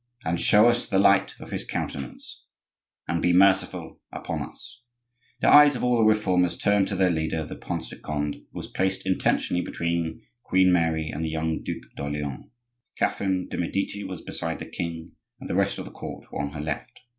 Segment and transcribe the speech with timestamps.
[0.25, 2.45] And show us the light of his countenance,
[3.07, 4.81] And be merciful unto us."
[5.41, 8.45] The eyes of all the Reformers turned to their leader, the Prince de Conde, who
[8.57, 12.49] was placed intentionally between Queen Mary and the young Duc d'Orleans.
[12.97, 16.53] Catherine de' Medici was beside the king, and the rest of the court were on
[16.53, 16.99] her left.